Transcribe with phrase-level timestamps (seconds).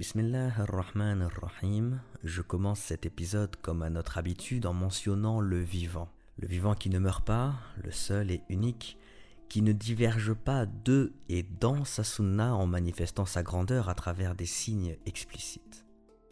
[0.00, 2.00] Bismillah ar-Rahman ar-Rahim.
[2.24, 6.08] Je commence cet épisode comme à notre habitude en mentionnant le vivant.
[6.38, 8.96] Le vivant qui ne meurt pas, le seul et unique,
[9.50, 14.34] qui ne diverge pas de et dans sa sunna en manifestant sa grandeur à travers
[14.34, 15.84] des signes explicites.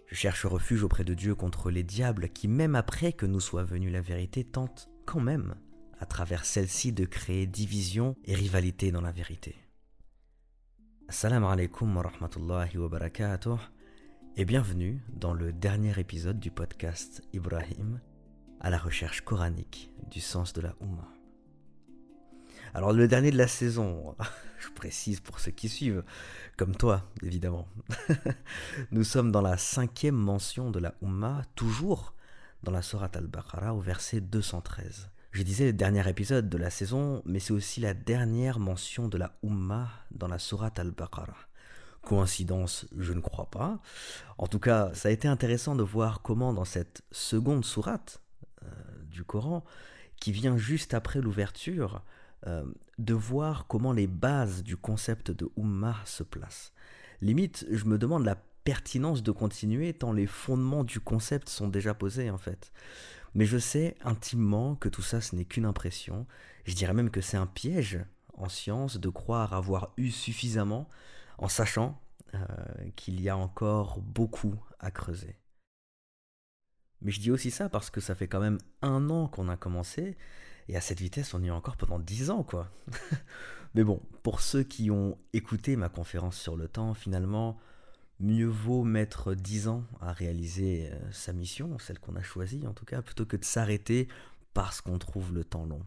[0.07, 3.64] Je cherche refuge auprès de Dieu contre les diables qui, même après que nous soit
[3.64, 5.57] venue la vérité, tentent quand même,
[6.00, 9.57] à travers celle-ci, de créer division et rivalité dans la vérité.
[11.09, 13.57] Assalamu alaikum wa rahmatullahi wa barakatuh
[14.37, 17.99] et bienvenue dans le dernier épisode du podcast Ibrahim
[18.61, 21.09] à la recherche coranique du sens de la Ummah.
[22.75, 24.16] Alors le dernier de la saison,
[24.59, 26.05] je précise pour ceux qui suivent,
[26.59, 27.66] comme toi évidemment.
[28.91, 32.13] Nous sommes dans la cinquième mention de la Ummah, toujours
[32.65, 35.09] dans la Sourate al-Baqarah au verset 213.
[35.30, 39.18] Je disais le dernier épisode de la saison, mais c'est aussi la dernière mention de
[39.18, 41.37] la Ummah dans la Sourate al-Baqarah.
[42.02, 43.80] Coïncidence, je ne crois pas.
[44.38, 48.23] En tout cas, ça a été intéressant de voir comment dans cette seconde sourate
[48.62, 48.68] euh,
[49.10, 49.65] du Coran,
[50.18, 52.02] qui vient juste après l'ouverture,
[52.46, 52.65] euh,
[52.98, 56.73] de voir comment les bases du concept de Ummah se placent.
[57.20, 61.95] Limite, je me demande la pertinence de continuer tant les fondements du concept sont déjà
[61.95, 62.73] posés en fait.
[63.34, 66.26] Mais je sais intimement que tout ça, ce n'est qu'une impression.
[66.65, 68.00] Je dirais même que c'est un piège
[68.34, 70.88] en science de croire avoir eu suffisamment
[71.38, 72.00] en sachant
[72.34, 72.38] euh,
[72.97, 75.37] qu'il y a encore beaucoup à creuser.
[77.00, 79.56] Mais je dis aussi ça parce que ça fait quand même un an qu'on a
[79.56, 80.16] commencé,
[80.69, 82.70] et à cette vitesse, on y est encore pendant dix ans, quoi.
[83.75, 87.59] Mais bon, pour ceux qui ont écouté ma conférence sur le temps, finalement,
[88.21, 92.72] mieux vaut mettre 10 ans à réaliser euh, sa mission, celle qu'on a choisie en
[92.72, 94.09] tout cas, plutôt que de s'arrêter
[94.55, 95.83] parce qu'on trouve le temps long.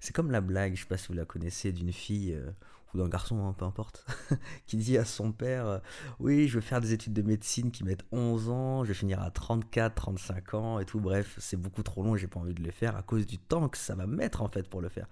[0.00, 2.50] C'est comme la blague, je sais pas si vous la connaissez, d'une fille euh,
[2.94, 4.04] ou d'un garçon, hein, peu importe,
[4.66, 5.78] qui dit à son père euh,
[6.18, 9.22] Oui, je vais faire des études de médecine qui mettent 11 ans, je vais finir
[9.22, 11.00] à 34, 35 ans et tout.
[11.00, 13.38] Bref, c'est beaucoup trop long et j'ai pas envie de le faire à cause du
[13.38, 15.08] temps que ça va mettre en fait pour le faire.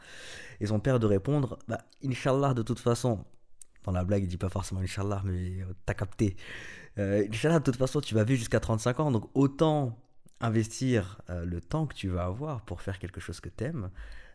[0.60, 3.24] Et son père de répondre Bah, Inch'Allah, de toute façon,
[3.92, 6.36] dans la blague, il dit pas forcément Inch'Allah, mais euh, t'as capté.
[6.98, 9.98] Euh, Inch'Allah, de toute façon, tu vas vivre jusqu'à 35 ans, donc autant
[10.40, 13.90] investir euh, le temps que tu vas avoir pour faire quelque chose que t'aimes,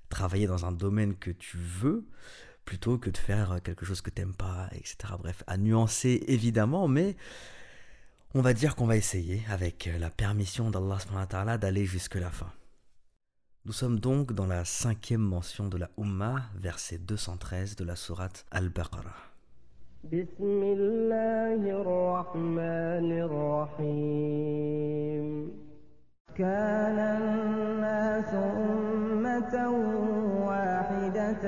[0.09, 2.07] travailler dans un domaine que tu veux,
[2.65, 5.13] plutôt que de faire quelque chose que t'aimes pas, etc.
[5.19, 7.15] Bref, à nuancer évidemment, mais
[8.35, 12.51] on va dire qu'on va essayer, avec la permission d'Allah d'aller jusque la fin.
[13.65, 18.45] Nous sommes donc dans la cinquième mention de la Ummah, verset 213 de la sourate
[18.51, 19.28] Al-Baqarah.
[20.03, 23.11] بسم الله الرحمن
[23.77, 25.51] الرحيم.
[26.37, 29.69] كان الناس أمة
[30.47, 31.45] واحدة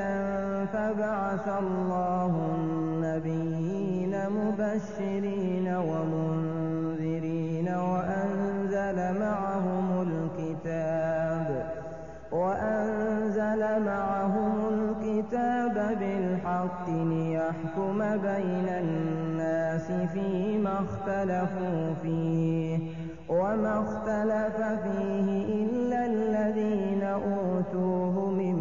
[0.66, 11.48] فبعث الله النبيين مبشرين ومنذرين وأنزل معهم الكتاب.
[12.32, 12.61] وأنزل
[17.81, 22.80] ليحكم بين الناس فيما اختلفوا فيه
[23.30, 28.58] وما اختلف فيه إلا الذين أوتوه من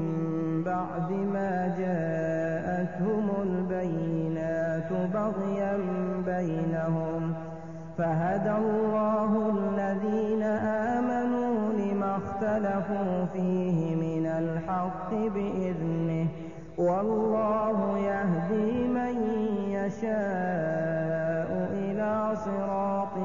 [0.64, 5.78] بعد ما جاءتهم البينات بغيا
[6.26, 7.34] بينهم
[7.98, 10.42] فهدى الله الذين
[10.92, 16.26] آمنوا لما اختلفوا فيه من الحق بإذنه
[16.80, 17.98] والله
[19.99, 22.11] يشاء إلى
[22.45, 23.15] صراط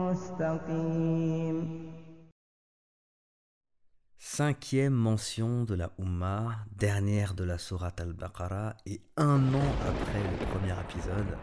[0.00, 1.80] مستقيم
[4.18, 10.46] Cinquième mention de la Ummah, dernière de la Sourate al-Baqarah, et un an après le
[10.46, 11.36] premier épisode,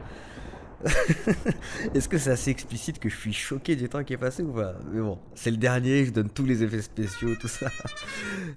[1.93, 4.53] Est-ce que c'est assez explicite que je suis choqué du temps qui est passé ou
[4.53, 7.69] pas Mais bon, c'est le dernier, je donne tous les effets spéciaux, tout ça.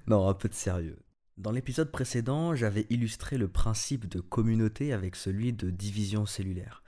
[0.07, 0.97] non, un peu de sérieux.
[1.36, 6.82] Dans l'épisode précédent, j'avais illustré le principe de communauté avec celui de division cellulaire.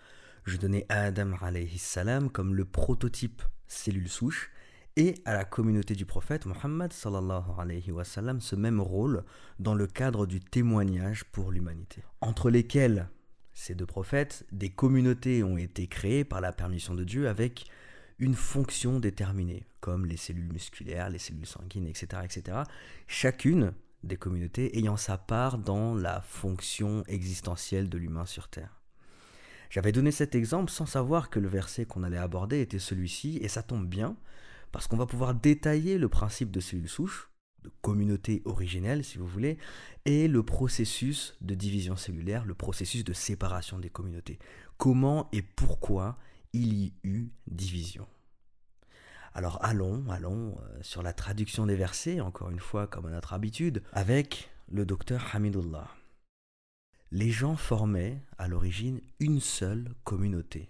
[0.47, 1.33] Je donnais à Adam
[1.77, 4.51] salam comme le prototype cellule souche
[4.97, 9.23] et à la communauté du prophète Mohammed ce même rôle
[9.59, 12.03] dans le cadre du témoignage pour l'humanité.
[12.23, 13.11] Entre lesquels
[13.53, 17.67] ces deux prophètes, des communautés ont été créées par la permission de Dieu avec
[18.19, 22.23] une fonction déterminée, comme les cellules musculaires, les cellules sanguines, etc.
[22.25, 22.63] etc.
[23.07, 28.81] Chacune des communautés ayant sa part dans la fonction existentielle de l'humain sur Terre.
[29.71, 33.49] J'avais donné cet exemple sans savoir que le verset qu'on allait aborder était celui-ci, et
[33.49, 34.17] ça tombe bien,
[34.73, 37.31] parce qu'on va pouvoir détailler le principe de cellules souches,
[37.63, 39.59] de communauté originelle si vous voulez,
[40.05, 44.39] et le processus de division cellulaire, le processus de séparation des communautés.
[44.79, 46.19] Comment et pourquoi
[46.53, 48.07] il y eut division?
[49.39, 53.35] Alors allons, allons euh, sur la traduction des versets, encore une fois comme à notre
[53.35, 55.87] habitude, avec le docteur Hamidullah.
[57.13, 60.69] Les gens formaient à l'origine une seule communauté,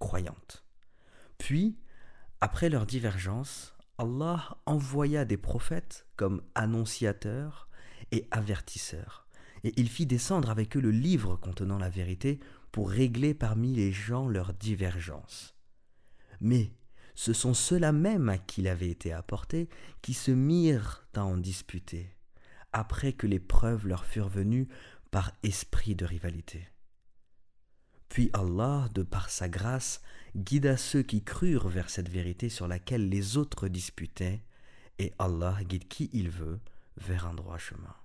[0.00, 0.64] croyante.
[1.38, 1.78] Puis,
[2.40, 7.68] après leur divergence, Allah envoya des prophètes comme annonciateurs
[8.10, 9.28] et avertisseurs,
[9.62, 12.40] et il fit descendre avec eux le livre contenant la vérité
[12.72, 15.54] pour régler parmi les gens leurs divergences.
[16.40, 16.72] Mais
[17.20, 19.68] ce sont ceux-là même à qui il avait été apporté
[20.00, 22.16] qui se mirent à en disputer,
[22.72, 24.68] après que les preuves leur furent venues
[25.10, 26.66] par esprit de rivalité.
[28.08, 30.00] Puis Allah, de par sa grâce,
[30.34, 34.40] guida ceux qui crurent vers cette vérité sur laquelle les autres disputaient,
[34.98, 36.58] et Allah guide qui il veut
[36.96, 37.96] vers un droit chemin.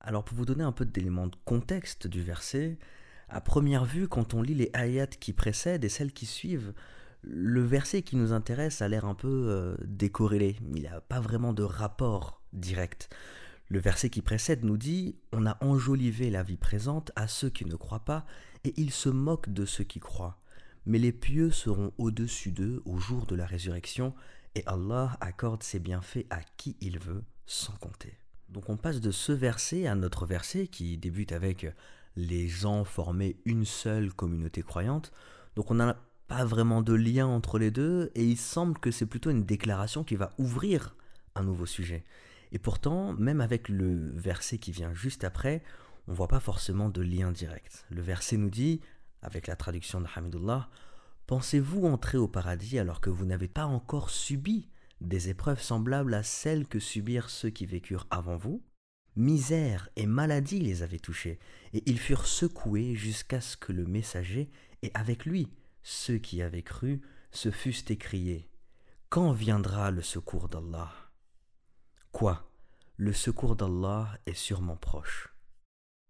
[0.00, 2.78] Alors pour vous donner un peu d'éléments de contexte du verset,
[3.30, 6.74] à première vue, quand on lit les ayats qui précèdent et celles qui suivent,
[7.26, 10.56] le verset qui nous intéresse a l'air un peu euh, décorrélé.
[10.74, 13.08] Il n'y a pas vraiment de rapport direct.
[13.68, 17.64] Le verset qui précède nous dit On a enjolivé la vie présente à ceux qui
[17.64, 18.26] ne croient pas,
[18.64, 20.38] et ils se moquent de ceux qui croient.
[20.86, 24.14] Mais les pieux seront au-dessus d'eux au jour de la résurrection,
[24.54, 28.16] et Allah accorde ses bienfaits à qui il veut, sans compter.
[28.48, 31.66] Donc on passe de ce verset à notre verset qui débute avec
[32.14, 35.12] les gens formaient une seule communauté croyante.
[35.56, 35.96] Donc on n'a
[36.28, 40.04] pas vraiment de lien entre les deux et il semble que c'est plutôt une déclaration
[40.04, 40.96] qui va ouvrir
[41.34, 42.04] un nouveau sujet.
[42.52, 45.62] Et pourtant, même avec le verset qui vient juste après,
[46.08, 47.84] on ne voit pas forcément de lien direct.
[47.90, 48.80] Le verset nous dit,
[49.22, 50.68] avec la traduction de Hamidullah,
[51.26, 54.68] Pensez-vous entrer au paradis alors que vous n'avez pas encore subi
[55.00, 58.62] des épreuves semblables à celles que subirent ceux qui vécurent avant vous?
[59.16, 61.40] Misère et maladie les avaient touchés,
[61.72, 64.48] et ils furent secoués jusqu'à ce que le messager,
[64.82, 65.48] et avec lui
[65.88, 67.00] ceux qui avaient cru,
[67.30, 68.50] se fussent écriés
[69.08, 70.92] Quand viendra le secours d'Allah?
[72.10, 72.50] Quoi?
[72.96, 75.32] Le secours d'Allah est sûrement proche.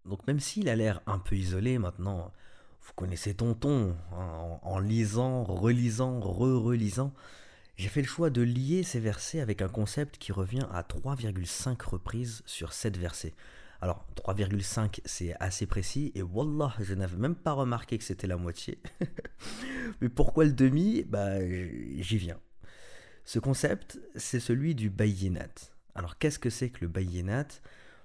[0.03, 2.33] Donc même s'il a l'air un peu isolé maintenant,
[2.81, 7.13] vous connaissez Tonton, hein, en, lisant, relisant, re-relisant,
[7.75, 11.79] j'ai fait le choix de lier ces versets avec un concept qui revient à 3,5
[11.83, 13.35] reprises sur 7 versets.
[13.81, 18.37] Alors 3,5 c'est assez précis et wallah je n'avais même pas remarqué que c'était la
[18.37, 18.79] moitié.
[20.01, 21.03] Mais pourquoi le demi?
[21.03, 22.39] Bah j'y viens.
[23.23, 25.71] Ce concept c'est celui du bayinat.
[25.95, 27.47] Alors qu'est-ce que c'est que le bayinat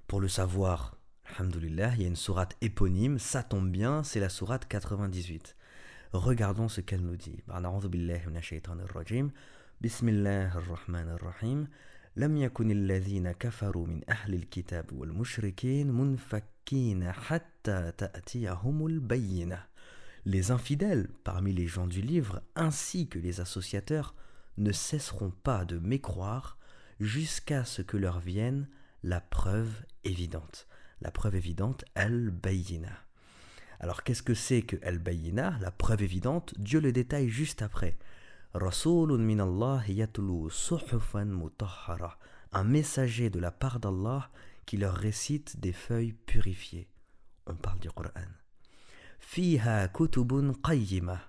[0.06, 0.96] Pour le savoir,
[1.26, 5.56] alhamdoulilah, il y a une sourate éponyme, ça tombe bien, c'est la sourate 98.
[6.12, 7.42] Regardons ce qu'elle nous dit.
[12.15, 19.67] لم يكن الذين كفروا من أهل الكتاب والمشركين منفكين حتى تأتيهم البينة.
[20.25, 24.13] Les infidèles parmi les gens du livre ainsi que les associateurs
[24.57, 26.57] ne cesseront pas de mécroire
[26.99, 28.67] jusqu'à ce que leur vienne
[29.03, 30.67] la preuve évidente.
[31.01, 33.05] La preuve évidente, al-bayina.
[33.79, 37.97] Alors qu'est-ce que c'est que al-bayina, la preuve évidente Dieu le détaille juste après
[42.53, 44.29] un messager de la part d'Allah
[44.65, 46.87] qui leur récite des feuilles purifiées.
[47.45, 48.09] On parle du Coran.
[49.19, 51.19] Fiha kutubun qayyima,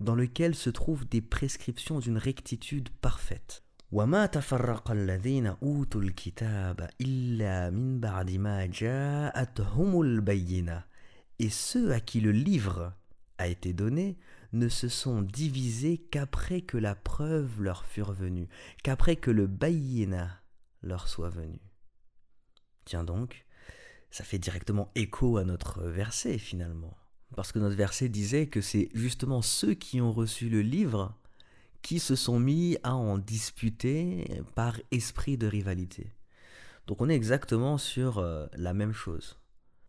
[0.00, 3.62] dans lequel se trouvent des prescriptions d'une rectitude parfaite.
[3.92, 10.84] وما تفرق الذين أوتوا الكتاب إلا من بعد ما جاءتهم البينة
[11.40, 12.92] et ceux à qui le livre
[13.38, 14.18] a été donné
[14.53, 18.47] ne se sont divisés qu'après que la preuve leur fût venue,
[18.83, 20.41] qu'après que le bayina
[20.81, 21.59] leur soit venu.
[22.85, 23.45] Tiens donc,
[24.11, 26.95] ça fait directement écho à notre verset finalement.
[27.35, 31.17] Parce que notre verset disait que c'est justement ceux qui ont reçu le livre
[31.81, 36.13] qui se sont mis à en disputer par esprit de rivalité.
[36.87, 39.39] Donc on est exactement sur euh, la même chose.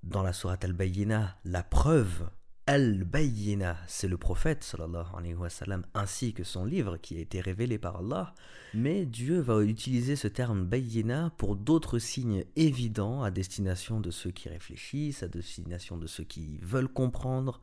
[0.03, 2.29] Dans la Sourate al-Bayyina, la preuve
[2.70, 7.42] Al-Bayyina, c'est le prophète sallallahu alayhi wa sallam, ainsi que son livre qui a été
[7.42, 8.36] révélé par Allah.
[8.76, 14.30] Mais Dieu va utiliser ce terme Bayyina pour d'autres signes évidents à destination de ceux
[14.30, 17.60] qui réfléchissent, à destination de ceux qui veulent comprendre,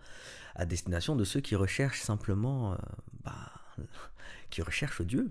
[0.57, 2.77] à destination de ceux qui recherchent simplement, euh,
[3.23, 3.53] bah,
[4.51, 5.31] qui recherchent Dieu.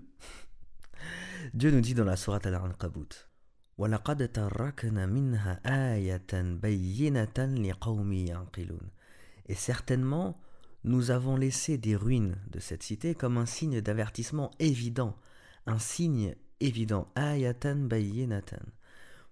[1.52, 3.28] Dieu nous dit dans la sourate Al-Ankabut
[3.78, 8.88] وَلَقَدْ تَرَّكْنَا مِنْهَا آيَةً بَيِّنَةً لِقَوْمِ يَعْقِلُونَ
[9.51, 10.39] et certainement,
[10.85, 15.17] nous avons laissé des ruines de cette cité comme un signe d'avertissement évident,
[15.65, 18.63] un signe évident, ayatan bayyinatan,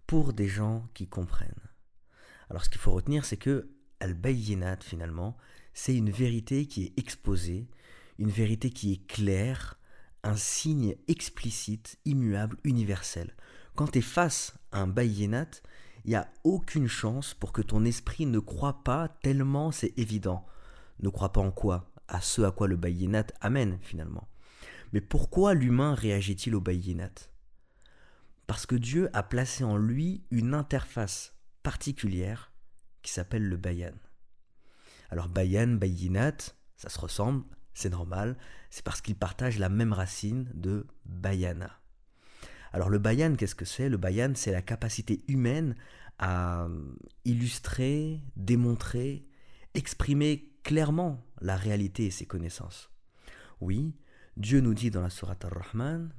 [0.07, 1.69] pour des gens qui comprennent.
[2.49, 3.69] Alors ce qu'il faut retenir, c'est que
[4.01, 5.37] al-bayyinat finalement,
[5.73, 7.69] c'est une vérité qui est exposée,
[8.17, 9.79] une vérité qui est claire,
[10.23, 13.33] un signe explicite, immuable, universel.
[13.75, 15.61] Quand tu es face à un bayinat,
[16.05, 20.45] il n'y a aucune chance pour que ton esprit ne croit pas tellement c'est évident.
[21.01, 21.91] Ne croit pas en quoi?
[22.07, 24.27] À ce à quoi le bayinat amène finalement.
[24.93, 27.11] Mais pourquoi l'humain réagit-il au bayinat
[28.47, 32.51] Parce que Dieu a placé en lui une interface particulière
[33.01, 33.93] qui s'appelle le bayan.
[35.09, 36.37] Alors bayan, bayinat,
[36.75, 38.37] ça se ressemble, c'est normal,
[38.69, 41.78] c'est parce qu'ils partagent la même racine de bayana.
[42.72, 45.74] Alors le bayan, qu'est-ce que c'est Le bayan, c'est la capacité humaine
[46.18, 46.68] à
[47.24, 49.26] illustrer, démontrer,
[49.74, 52.90] exprimer clairement la réalité et ses connaissances.
[53.60, 53.94] Oui,
[54.36, 56.12] Dieu nous dit dans la sourate Ar-Rahman,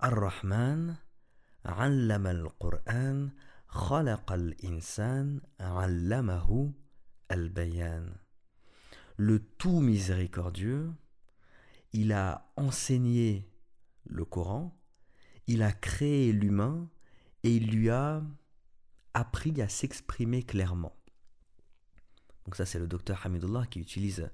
[0.00, 0.96] Ar-Rahman,
[1.66, 3.30] علم القرآن
[3.68, 6.72] خلق الإنسان علمه
[7.30, 8.14] البيان
[9.20, 10.92] Le tout miséricordieux,
[11.93, 13.47] il a enseigné
[14.05, 14.77] le Coran,
[15.47, 16.89] il a créé l'humain
[17.43, 18.23] et il lui a
[19.13, 20.95] appris à s'exprimer clairement.
[22.45, 24.29] Donc ça c'est le docteur Hamidullah qui utilise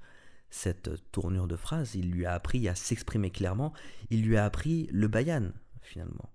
[0.49, 3.73] cette tournure de phrase, il lui a appris à s'exprimer clairement,
[4.09, 5.51] il lui a appris le bayan
[5.81, 6.29] finalement.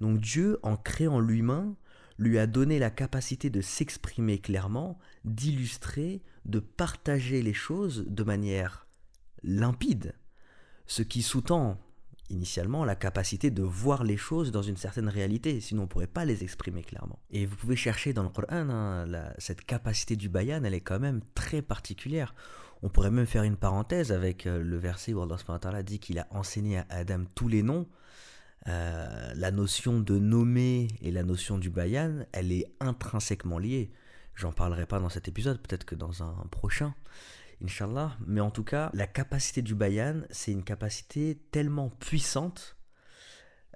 [0.00, 1.76] Donc Dieu, en créant l'humain,
[2.18, 8.86] lui a donné la capacité de s'exprimer clairement, d'illustrer, de partager les choses de manière
[9.42, 10.14] limpide,
[10.88, 11.78] ce qui sous-tend
[12.30, 16.06] initialement la capacité de voir les choses dans une certaine réalité, sinon on ne pourrait
[16.06, 17.18] pas les exprimer clairement.
[17.30, 19.06] Et vous pouvez chercher dans le Coran, hein,
[19.38, 22.34] cette capacité du bayan, elle est quand même très particulière.
[22.82, 26.26] On pourrait même faire une parenthèse avec euh, le verset où Allah dit qu'il a
[26.30, 27.86] enseigné à Adam tous les noms.
[28.66, 33.90] Euh, la notion de nommer et la notion du bayan, elle est intrinsèquement liée.
[34.34, 36.94] J'en parlerai pas dans cet épisode, peut-être que dans un prochain,
[37.62, 38.16] Inch'Allah.
[38.26, 42.76] Mais en tout cas, la capacité du bayan, c'est une capacité tellement puissante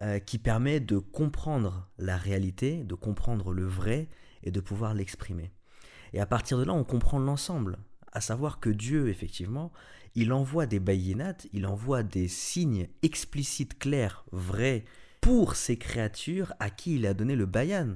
[0.03, 4.09] euh, qui permet de comprendre la réalité, de comprendre le vrai
[4.43, 5.53] et de pouvoir l'exprimer.
[6.13, 7.79] Et à partir de là, on comprend l'ensemble.
[8.13, 9.73] À savoir que Dieu, effectivement,
[10.15, 14.85] il envoie des bayinat, il envoie des signes explicites, clairs, vrais,
[15.21, 17.95] pour ces créatures à qui il a donné le bayan.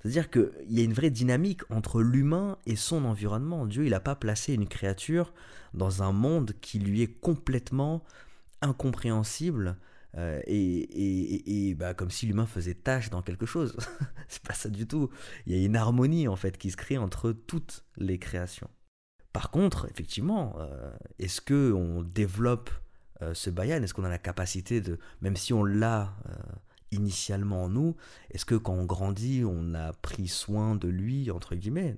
[0.00, 3.66] C'est-à-dire qu'il y a une vraie dynamique entre l'humain et son environnement.
[3.66, 5.32] Dieu, il n'a pas placé une créature
[5.74, 8.04] dans un monde qui lui est complètement
[8.62, 9.76] incompréhensible
[10.16, 13.76] euh, et, bah, comme si l'humain faisait tâche dans quelque chose.
[14.28, 15.10] C'est pas ça du tout.
[15.46, 18.70] Il y a une harmonie en fait qui se crée entre toutes les créations.
[19.32, 22.70] Par contre, effectivement, euh, est-ce que on développe
[23.22, 26.14] euh, ce bayan Est-ce qu'on a la capacité de, même si on l'a
[26.92, 27.96] initialement en nous,
[28.30, 31.96] est-ce que quand on grandit, on a pris soin de lui, entre guillemets?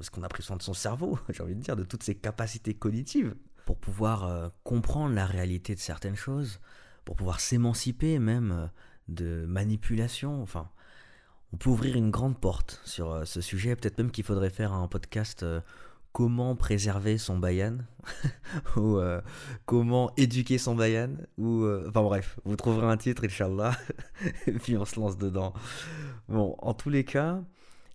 [0.00, 2.14] Est-ce qu'on a pris soin de son cerveau, j'ai envie de dire, de toutes ses
[2.14, 3.34] capacités cognitives?
[3.66, 6.58] Pour pouvoir comprendre la réalité de certaines choses,
[7.04, 8.70] pour pouvoir s'émanciper même
[9.08, 10.68] de manipulation Enfin,
[11.52, 13.76] on peut ouvrir une grande porte sur ce sujet.
[13.76, 15.44] Peut-être même qu'il faudrait faire un podcast
[16.12, 17.78] comment préserver son bayan
[18.76, 19.20] ou euh,
[19.64, 23.76] comment éduquer son bayan ou euh, enfin bref vous trouverez un titre Inch'Allah
[24.46, 25.54] et puis on se lance dedans.
[26.28, 27.42] Bon en tous les cas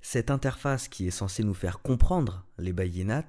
[0.02, 3.26] cette interface qui est censée nous faire comprendre les bayinat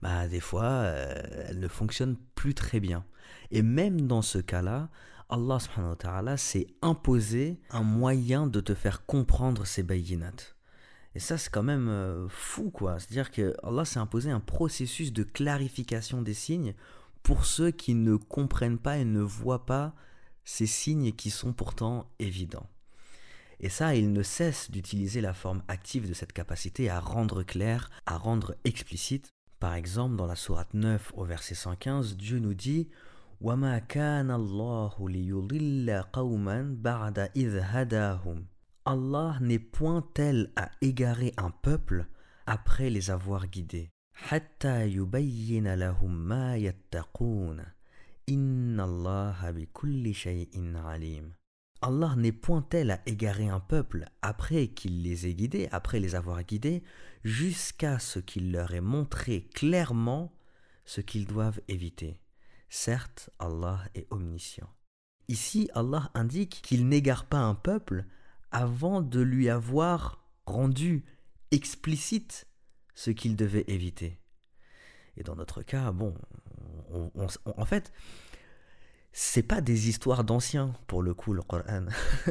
[0.00, 3.04] bah des fois euh, elle ne fonctionne plus très bien.
[3.50, 4.88] Et même dans ce cas-là
[5.28, 10.32] Allah s'est imposé un moyen de te faire comprendre ces bayinat
[11.15, 12.99] et ça, c'est quand même euh, fou, quoi.
[12.99, 16.73] C'est-à-dire que Allah s'est imposé un processus de clarification des signes
[17.23, 19.95] pour ceux qui ne comprennent pas et ne voient pas
[20.43, 22.69] ces signes qui sont pourtant évidents.
[23.61, 27.89] Et ça, il ne cesse d'utiliser la forme active de cette capacité à rendre clair,
[28.05, 29.29] à rendre explicite.
[29.61, 32.89] Par exemple, dans la sourate 9 au verset 115, Dieu nous dit
[33.39, 38.45] وَمَا كَانَ اللَّهُ لِيُضِلَّ قَوْمًا بَعْدَ إِذْ هَدَاهُمْ
[38.84, 42.06] Allah n'est point tel à égarer un peuple
[42.46, 43.90] après les avoir guidés.
[51.82, 56.14] Allah n'est point tel à égarer un peuple après qu'il les ait guidés, après les
[56.14, 56.82] avoir guidés,
[57.24, 60.32] jusqu'à ce qu'il leur ait montré clairement
[60.84, 62.20] ce qu'ils doivent éviter.
[62.68, 64.70] Certes, Allah est omniscient.
[65.28, 68.04] Ici, Allah indique qu'il n'égare pas un peuple
[68.50, 71.04] avant de lui avoir rendu
[71.50, 72.46] explicite
[72.94, 74.18] ce qu'il devait éviter.
[75.16, 76.14] Et dans notre cas, bon,
[77.44, 77.92] en fait,
[79.12, 81.86] c'est pas des histoires d'anciens pour le coup le Coran.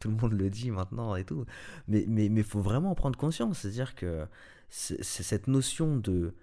[0.00, 1.44] tout le monde le dit maintenant et tout.
[1.86, 4.26] Mais mais mais faut vraiment prendre conscience, c'est-à-dire que
[4.70, 6.34] cette notion de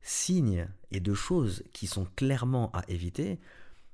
[0.00, 3.40] signes et de choses qui sont clairement à éviter.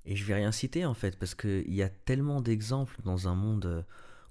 [0.06, 3.34] Et je vais rien citer en fait, parce qu'il y a tellement d'exemples dans un
[3.34, 3.84] monde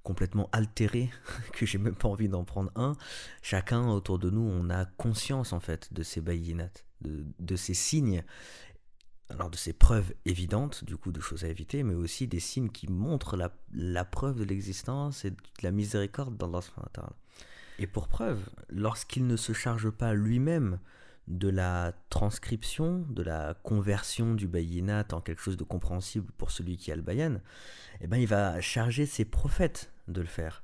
[0.04, 1.10] complètement altéré
[1.54, 2.96] que j'ai même pas envie d'en prendre un.
[3.42, 7.74] Chacun autour de nous, on a conscience en fait de ces bayinat, de, de ces
[7.74, 8.24] signes,
[9.30, 12.70] alors de ces preuves évidentes, du coup, de choses à éviter, mais aussi des signes
[12.70, 16.62] qui montrent la, la preuve de l'existence et de la miséricorde d'Allah.
[17.78, 20.80] Et pour preuve, lorsqu'il ne se charge pas lui-même
[21.30, 26.76] de la transcription, de la conversion du bayinat en quelque chose de compréhensible pour celui
[26.76, 27.40] qui a le bayan,
[28.02, 30.64] eh ben, il va charger ses prophètes de le faire.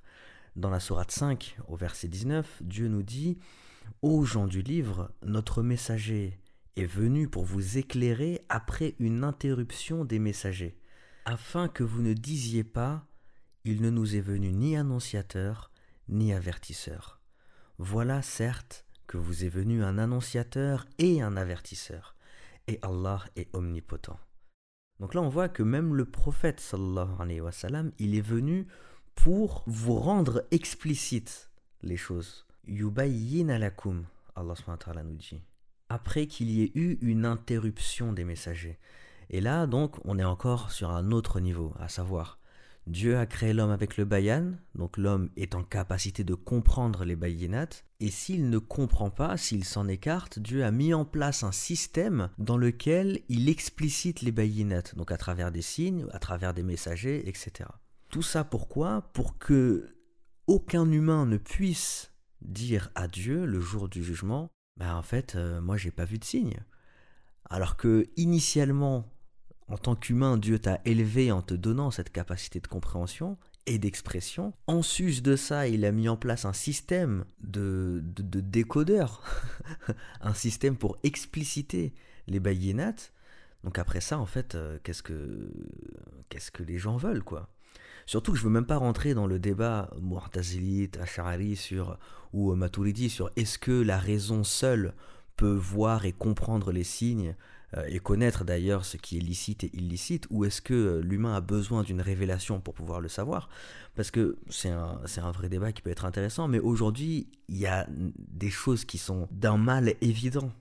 [0.55, 3.37] Dans la sourate 5, au verset 19, Dieu nous dit
[4.01, 6.39] Ô gens du livre, notre messager
[6.75, 10.77] est venu pour vous éclairer après une interruption des messagers,
[11.25, 13.07] afin que vous ne disiez pas
[13.65, 15.71] Il ne nous est venu ni annonciateur,
[16.09, 17.19] ni avertisseur.
[17.77, 18.84] Voilà certes
[19.15, 22.15] vous est venu un annonciateur et un avertisseur,
[22.67, 24.19] et Allah est omnipotent.
[24.99, 28.67] Donc là, on voit que même le prophète, sallallahu alayhi wa sallam, il est venu
[29.15, 31.49] pour vous rendre explicite
[31.81, 32.45] les choses.
[32.67, 34.05] Yubayyin alakum,
[34.35, 34.53] Allah
[35.03, 35.41] nous dit.
[35.89, 38.79] Après qu'il y ait eu une interruption des messagers.
[39.29, 42.39] Et là, donc, on est encore sur un autre niveau, à savoir,
[42.87, 47.15] Dieu a créé l'homme avec le bayan, donc l'homme est en capacité de comprendre les
[47.15, 51.51] bayinat, et s'il ne comprend pas, s'il s'en écarte, Dieu a mis en place un
[51.51, 56.61] système dans lequel il explicite les bayinat, donc à travers des signes, à travers des
[56.61, 57.69] messagers, etc.
[58.09, 59.09] Tout ça pourquoi?
[59.13, 59.95] Pour que
[60.45, 62.11] aucun humain ne puisse
[62.41, 66.19] dire à Dieu le jour du jugement, ben en fait, euh, moi j'ai pas vu
[66.19, 66.59] de signe.
[67.49, 69.11] Alors que initialement,
[69.67, 74.53] en tant qu'humain, Dieu t'a élevé en te donnant cette capacité de compréhension et d'expression.
[74.67, 79.23] En sus de ça, il a mis en place un système de, de, décodeur,
[80.21, 81.93] un système pour expliciter
[82.27, 82.95] les bayinat.
[83.63, 85.51] Donc après ça, en fait, euh, qu'est-ce que
[86.29, 87.49] qu'est-ce que les gens veulent, quoi?
[88.05, 91.97] Surtout que je veux même pas rentrer dans le débat Mu'tazilite, Ash'ari sur
[92.33, 94.93] ou Maturidi sur est-ce que la raison seule
[95.37, 97.35] peut voir et comprendre les signes
[97.87, 101.41] et connaître d'ailleurs ce qui est licite et illicite, ou est-ce que euh, l'humain a
[101.41, 103.49] besoin d'une révélation pour pouvoir le savoir?
[103.95, 107.67] Parce que c'est un, un, vrai débat qui peut être intéressant, mais aujourd'hui, il y
[107.67, 110.51] a des choses qui sont d'un mal évident.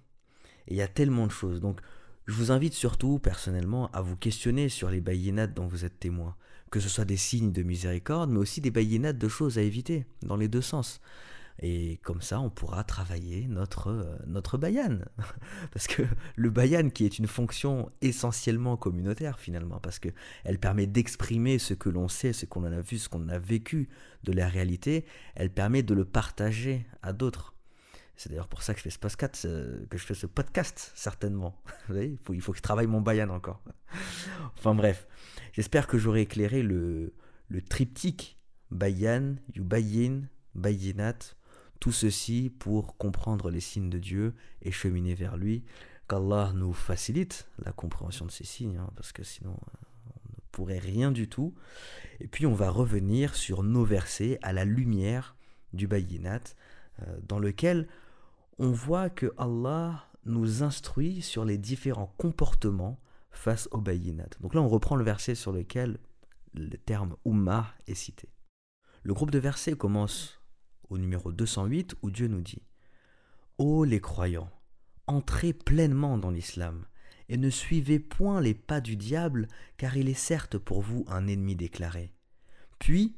[0.68, 1.60] Il y a tellement de choses.
[1.60, 1.80] Donc,
[2.26, 6.36] je vous invite surtout, personnellement, à vous questionner sur les bayinats dont vous êtes témoin.
[6.70, 10.06] Que ce soit des signes de miséricorde, mais aussi des bayinats de choses à éviter,
[10.22, 11.00] dans les deux sens.
[11.60, 14.98] Et comme ça, on pourra travailler notre, euh, notre bayan.
[15.72, 16.02] parce que
[16.36, 21.88] le bayan, qui est une fonction essentiellement communautaire finalement, parce qu'elle permet d'exprimer ce que
[21.88, 23.88] l'on sait, ce qu'on a vu, ce qu'on a vécu
[24.24, 25.04] de la réalité,
[25.36, 27.54] elle permet de le partager à d'autres.
[28.16, 30.92] C'est d'ailleurs pour ça que je fais ce podcast, euh, que je fais ce podcast
[30.94, 31.60] certainement.
[31.90, 33.62] Il, faut, il faut que je travaille mon bayan encore.
[34.58, 35.06] enfin bref,
[35.52, 37.14] j'espère que j'aurai éclairé le,
[37.48, 38.38] le triptyque
[38.70, 40.22] bayan, yubayin,
[40.54, 41.34] bayinat,
[41.80, 45.64] tout ceci pour comprendre les signes de Dieu et cheminer vers lui.
[46.08, 50.40] Qu'Allah nous facilite la compréhension de ces signes, hein, parce que sinon euh, on ne
[50.52, 51.54] pourrait rien du tout.
[52.20, 55.36] Et puis on va revenir sur nos versets à la lumière
[55.72, 56.40] du Bayinat,
[57.02, 57.88] euh, dans lequel
[58.58, 64.28] on voit que Allah nous instruit sur les différents comportements face au Bayinat.
[64.40, 65.98] Donc là on reprend le verset sur lequel
[66.54, 68.28] le terme Ummah est cité.
[69.02, 70.40] Le groupe de versets commence
[70.90, 72.62] au numéro 208 où Dieu nous dit
[73.58, 74.50] Ô les croyants,
[75.06, 76.86] entrez pleinement dans l'islam
[77.28, 81.26] et ne suivez point les pas du diable car il est certes pour vous un
[81.26, 82.12] ennemi déclaré.
[82.78, 83.16] Puis,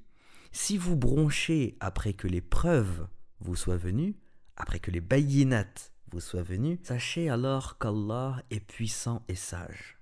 [0.53, 3.09] si vous bronchez après que les preuves
[3.41, 4.17] vous soient venues,
[4.57, 5.67] après que les bayinat
[6.13, 9.99] vous soient venus, sachez alors qu'Allah est puissant et sage.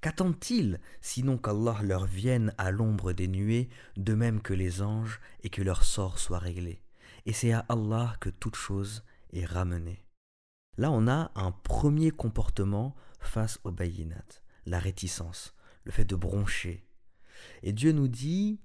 [0.00, 5.50] Qu'attendent-ils sinon qu'Allah leur vienne à l'ombre des nuées, de même que les anges, et
[5.50, 6.82] que leur sort soit réglé?
[7.26, 10.04] Et c'est à Allah que toute chose est ramenée.
[10.78, 14.24] Là, on a un premier comportement face au bayinat,
[14.64, 16.86] la réticence, le fait de broncher.
[17.62, 18.60] Et Dieu nous dit,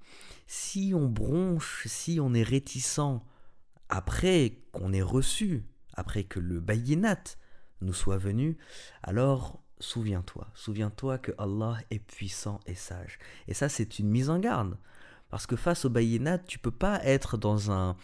[0.47, 3.21] si on bronche, si on est réticent
[3.89, 7.23] après qu'on ait reçu, après que le bayinat
[7.81, 8.57] nous soit venu,
[9.03, 13.17] alors souviens-toi, souviens-toi que Allah est puissant et sage.
[13.47, 14.77] Et ça, c'est une mise en garde.
[15.31, 17.95] Parce que face au bayinat, tu peux pas être dans, un,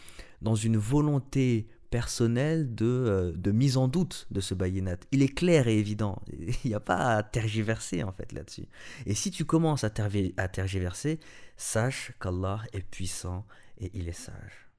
[0.41, 4.97] dans une volonté personnelle de, euh, de mise en doute de ce bayinat.
[5.11, 6.21] Il est clair et évident.
[6.63, 8.67] Il n'y a pas à tergiverser en fait là-dessus.
[9.05, 11.19] Et si tu commences à, tergiverser,
[11.57, 13.45] sache qu'Allah est puissant
[13.77, 14.69] et il est sage.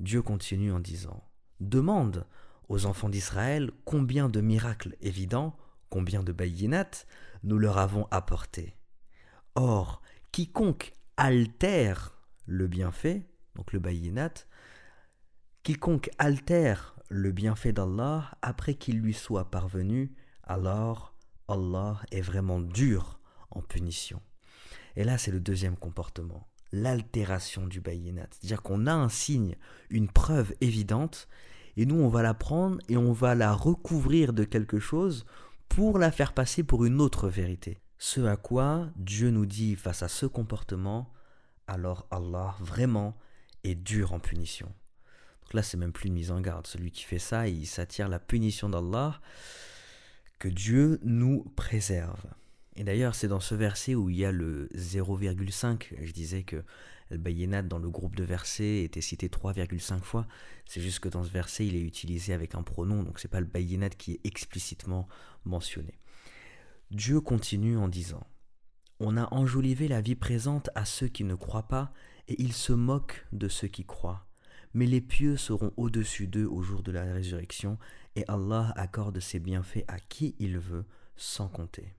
[0.00, 1.24] Dieu continue en disant
[1.60, 2.26] Demande
[2.68, 5.56] aux enfants d'Israël combien de miracles évidents,
[5.88, 6.90] combien de bayinat
[7.44, 8.74] nous leur avons apportés.
[9.54, 14.32] Or, quiconque altère le bienfait, donc le bayinat,
[15.62, 21.14] quiconque altère le bienfait d'Allah après qu'il lui soit parvenu, alors
[21.48, 24.20] Allah est vraiment dur en punition.
[24.96, 28.28] Et là, c'est le deuxième comportement, l'altération du bayinat.
[28.30, 29.56] C'est-à-dire qu'on a un signe,
[29.90, 31.28] une preuve évidente,
[31.76, 35.26] et nous, on va la prendre et on va la recouvrir de quelque chose
[35.68, 37.78] pour la faire passer pour une autre vérité.
[37.98, 41.12] Ce à quoi Dieu nous dit face à ce comportement,
[41.66, 43.16] alors Allah vraiment
[43.64, 44.66] est dur en punition.
[45.42, 46.66] Donc là, c'est même plus une mise en garde.
[46.66, 49.20] Celui qui fait ça, il s'attire la punition d'Allah.
[50.38, 52.26] Que Dieu nous préserve.
[52.76, 55.94] Et d'ailleurs, c'est dans ce verset où il y a le 0,5.
[56.02, 56.62] Je disais que
[57.10, 60.26] El Bayinat dans le groupe de versets était cité 3,5 fois.
[60.66, 63.40] C'est juste que dans ce verset, il est utilisé avec un pronom, donc c'est pas
[63.40, 65.08] le Bayinat qui est explicitement
[65.44, 65.94] mentionné.
[66.92, 68.24] Dieu continue en disant
[69.00, 71.92] On a enjolivé la vie présente à ceux qui ne croient pas,
[72.28, 74.26] et ils se moquent de ceux qui croient.
[74.72, 77.78] Mais les pieux seront au-dessus d'eux au jour de la résurrection,
[78.14, 80.84] et Allah accorde ses bienfaits à qui il veut,
[81.16, 81.94] sans compter.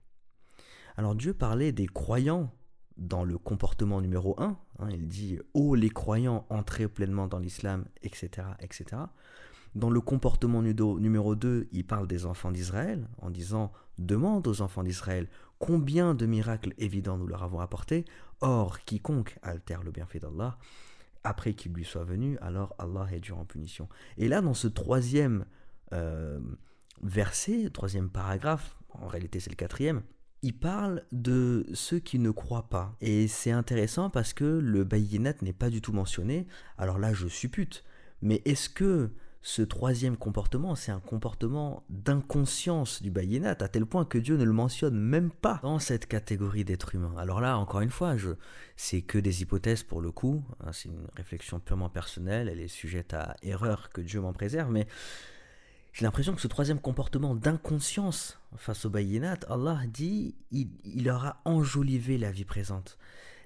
[0.96, 2.50] Alors Dieu parlait des croyants
[2.96, 4.58] dans le comportement numéro 1.
[4.78, 9.02] Hein, il dit Oh les croyants, entrez pleinement dans l'islam, etc., etc.
[9.78, 14.82] Dans le comportement numéro 2, il parle des enfants d'Israël en disant Demande aux enfants
[14.82, 15.28] d'Israël
[15.60, 18.04] combien de miracles évidents nous leur avons apportés.
[18.40, 20.58] Or, quiconque altère le bienfait d'Allah,
[21.22, 23.88] après qu'il lui soit venu, alors Allah est dur en punition.
[24.16, 25.44] Et là, dans ce troisième
[25.92, 26.40] euh,
[27.00, 30.02] verset, troisième paragraphe, en réalité c'est le quatrième,
[30.42, 32.96] il parle de ceux qui ne croient pas.
[33.00, 36.48] Et c'est intéressant parce que le bayinat n'est pas du tout mentionné.
[36.78, 37.84] Alors là, je suppute.
[38.22, 44.04] Mais est-ce que ce troisième comportement, c'est un comportement d'inconscience du bayinat, à tel point
[44.04, 47.80] que Dieu ne le mentionne même pas dans cette catégorie d'êtres humains Alors là, encore
[47.80, 48.16] une fois,
[48.76, 50.44] c'est que des hypothèses pour le coup.
[50.60, 52.48] Hein, c'est une réflexion purement personnelle.
[52.48, 54.72] Elle est sujette à erreur, que Dieu m'en préserve.
[54.72, 54.88] Mais
[55.92, 60.68] j'ai l'impression que ce troisième comportement d'inconscience face au bayinat, Allah dit, il,
[61.04, 62.98] leur a enjolivé la vie présente.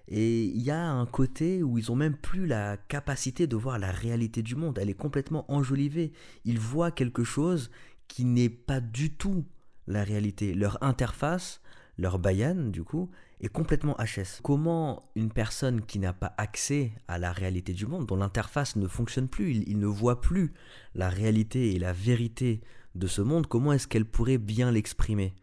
[0.09, 3.79] Et il y a un côté où ils ont même plus la capacité de voir
[3.79, 4.79] la réalité du monde.
[4.79, 6.12] Elle est complètement enjolivée.
[6.45, 7.71] Ils voient quelque chose
[8.09, 9.45] qui n'est pas du tout
[9.87, 10.55] la réalité.
[10.55, 11.61] Leur interface,
[11.99, 13.11] leur bayan, du coup,
[13.41, 14.41] est complètement HS.
[14.43, 18.87] Comment une personne qui n'a pas accès à la réalité du monde, dont l'interface ne
[18.87, 20.53] fonctionne plus, il, ne voit plus
[20.95, 22.61] la réalité et la vérité
[22.95, 25.35] de ce monde, comment est-ce qu'elle pourrait bien l'exprimer?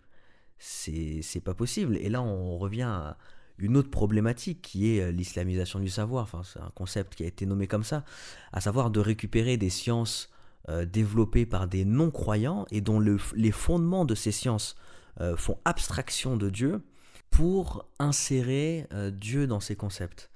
[0.60, 1.98] C'est pas possible.
[1.98, 3.18] Et là, on revient à
[3.60, 6.24] une autre problématique qui est euh, l'islamisation du savoir.
[6.24, 8.04] Enfin, c'est un concept qui a été nommé comme ça,
[8.52, 10.30] à savoir de récupérer des sciences
[10.70, 14.76] euh, développées par des non-croyants et dont les fondements de ces sciences
[15.22, 16.82] euh, font abstraction de Dieu
[17.30, 20.32] pour insérer Dieu dans ces concepts.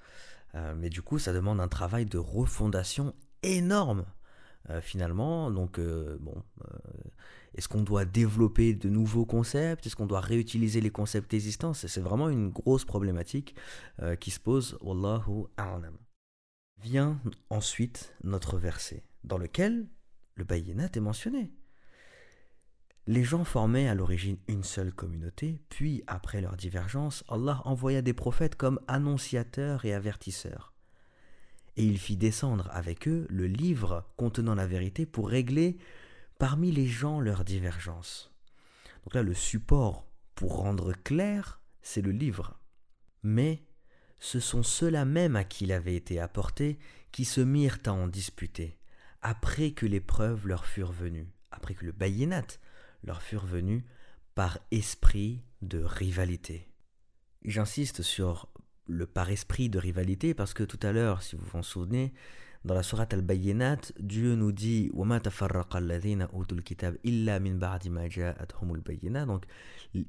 [0.75, 4.05] Mais du coup, ça demande un travail de refondation énorme,
[4.81, 5.49] finalement.
[5.49, 6.35] Donc, bon,
[7.55, 9.85] est-ce qu'on doit développer de nouveaux concepts?
[9.85, 11.73] Est-ce qu'on doit réutiliser les concepts existants?
[11.73, 13.55] C'est vraiment une grosse problématique
[14.19, 14.77] qui se pose.
[14.81, 15.97] Wallahu a'lam.
[16.81, 19.87] Vient ensuite notre verset, dans lequel
[20.35, 21.51] le bayinat est mentionné.
[23.05, 28.13] Les gens formaient à l'origine une seule communauté, puis, après leur divergence, Allah envoya des
[28.13, 30.73] prophètes comme annonciateurs et avertisseurs.
[31.75, 35.77] Et il fit descendre avec eux le livre contenant la vérité pour régler
[36.43, 38.29] parmi les gens leurs divergences.
[39.05, 42.59] Donc là, le support pour rendre clair, c'est le livre.
[43.23, 43.63] Mais
[44.19, 46.79] ce sont ceux-là même à qui il avait été apporté
[47.13, 48.77] qui se mirent à en disputer,
[49.21, 52.59] après que les preuves leur furent venues, après que le bayinat,
[53.05, 53.83] leur furent venus
[54.35, 56.67] par esprit de rivalité.
[57.45, 58.49] J'insiste sur
[58.87, 62.13] le par esprit de rivalité parce que tout à l'heure, si vous vous souvenez,
[62.65, 64.89] dans la sourate al-Bayyinat, Dieu nous dit
[69.25, 69.45] Donc,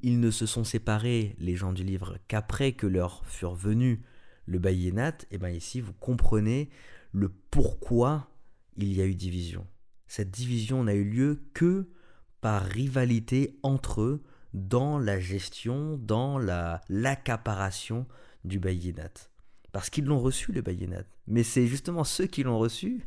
[0.02, 3.98] ils ne se sont séparés, les gens du livre, qu'après que leur furent venus
[4.46, 5.18] le Bayyinat.
[5.30, 6.70] Et bien ici, vous comprenez
[7.12, 8.30] le pourquoi
[8.76, 9.66] il y a eu division.
[10.06, 11.88] Cette division n'a eu lieu que
[12.40, 18.06] par rivalité entre eux dans la gestion, dans la l'accaparation
[18.44, 19.10] du bayinat.
[19.72, 21.04] Parce qu'ils l'ont reçu, le bayinat.
[21.26, 23.06] Mais c'est justement ceux qui l'ont reçu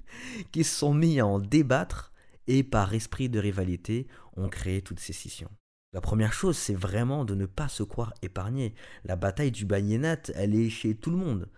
[0.51, 2.13] qui se sont mis à en débattre
[2.47, 5.51] et par esprit de rivalité ont créé toutes ces scissions.
[5.93, 8.73] La première chose, c'est vraiment de ne pas se croire épargné.
[9.05, 11.49] La bataille du bayinat, elle est chez tout le monde.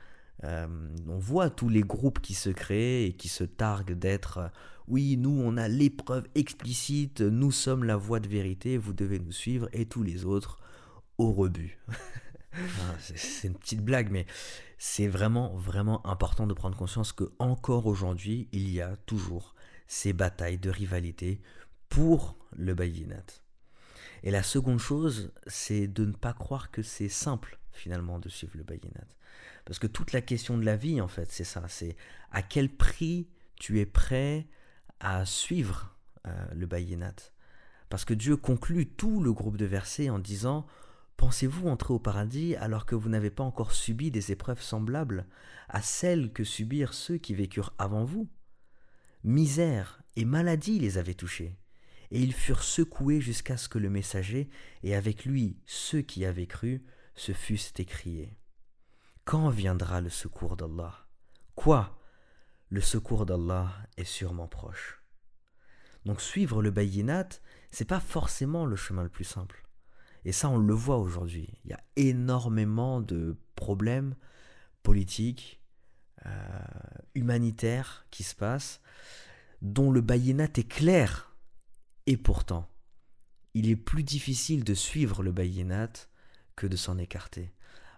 [0.43, 0.67] Euh,
[1.07, 4.47] on voit tous les groupes qui se créent et qui se targuent d'être euh,
[4.89, 9.31] oui, nous on a l'épreuve explicite, nous sommes la voie de vérité, vous devez nous
[9.31, 10.59] suivre, et tous les autres
[11.17, 11.79] au rebut.
[12.99, 14.25] C'est une petite blague, mais
[14.77, 19.55] c'est vraiment, vraiment important de prendre conscience que encore aujourd'hui, il y a toujours
[19.87, 21.41] ces batailles de rivalité
[21.89, 23.25] pour le bayinat.
[24.23, 28.57] Et la seconde chose, c'est de ne pas croire que c'est simple finalement de suivre
[28.57, 29.07] le bayinat.
[29.65, 31.63] Parce que toute la question de la vie, en fait, c'est ça.
[31.67, 31.95] C'est
[32.31, 34.47] à quel prix tu es prêt
[34.99, 35.95] à suivre
[36.27, 37.15] euh, le bayinat.
[37.89, 40.67] Parce que Dieu conclut tout le groupe de versets en disant
[41.19, 45.27] Pensez-vous entrer au paradis alors que vous n'avez pas encore subi des épreuves semblables
[45.67, 48.29] à celles que subirent ceux qui vécurent avant vous?
[49.25, 51.59] Misère et maladie les avaient touchés,
[52.09, 54.49] et ils furent secoués jusqu'à ce que le messager,
[54.81, 58.37] et avec lui ceux qui avaient cru, se fussent écriés.
[59.25, 61.05] Quand viendra le secours d'Allah?
[61.53, 61.99] Quoi?
[62.69, 65.03] Le secours d'Allah est sûrement proche.
[66.05, 67.27] Donc suivre le bayinat,
[67.71, 69.65] c'est pas forcément le chemin le plus simple.
[70.25, 71.49] Et ça, on le voit aujourd'hui.
[71.63, 74.15] Il y a énormément de problèmes
[74.83, 75.61] politiques,
[76.25, 76.29] euh,
[77.15, 78.81] humanitaires qui se passent,
[79.61, 81.35] dont le bayinat est clair.
[82.05, 82.69] Et pourtant,
[83.53, 85.91] il est plus difficile de suivre le bayinat
[86.55, 87.53] que de s'en écarter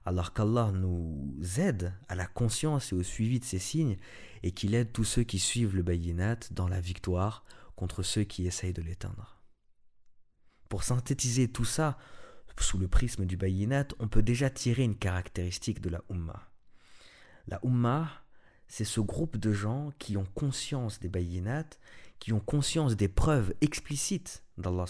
[0.05, 3.97] alors qu'Allah nous aide à la conscience et au suivi de ces signes
[4.43, 8.47] et qu'il aide tous ceux qui suivent le bayinat dans la victoire contre ceux qui
[8.47, 9.40] essayent de l'éteindre.
[10.71, 11.97] Pour synthétiser tout ça,
[12.57, 16.49] sous le prisme du bayinat, on peut déjà tirer une caractéristique de la Ummah.
[17.47, 18.09] La Ummah,
[18.69, 21.65] c'est ce groupe de gens qui ont conscience des bayinat,
[22.19, 24.85] qui ont conscience des preuves explicites d'Allah,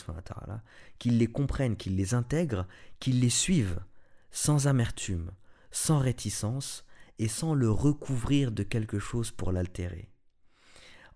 [1.00, 2.68] qu'ils les comprennent, qu'ils les intègrent,
[3.00, 3.82] qu'ils les suivent
[4.30, 5.32] sans amertume,
[5.72, 6.86] sans réticence
[7.18, 10.12] et sans le recouvrir de quelque chose pour l'altérer.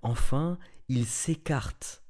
[0.02, 0.58] Enfin,
[0.90, 2.02] il s'écarte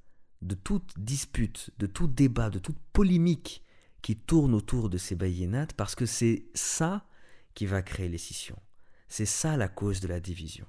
[0.46, 3.64] de toute dispute, de tout débat, de toute polémique
[4.02, 7.08] qui tourne autour de ces bayénates parce que c'est ça
[7.56, 8.60] qui va créer les scissions.
[9.08, 10.68] C'est ça la cause de la division.